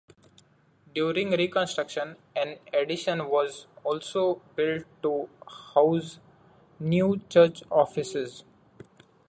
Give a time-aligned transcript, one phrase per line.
[0.95, 6.17] During reconstruction an addition was also built to house
[6.79, 8.43] new church offices.